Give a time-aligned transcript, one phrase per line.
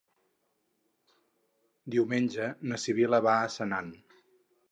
[1.95, 3.93] Diumenge na Sibil·la va a Senan.